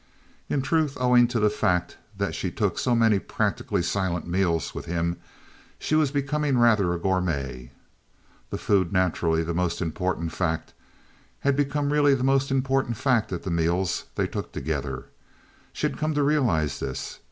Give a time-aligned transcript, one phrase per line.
[0.49, 4.85] In truth, owing to the fact that she took so many practically silent meals with
[4.85, 5.17] him,
[5.77, 7.69] she was becoming rather a gourmet.
[8.49, 10.73] The food, naturally the most important fact,
[11.41, 15.05] had become really the most important fact at the meals they took together.
[15.71, 17.19] She had come to realize this.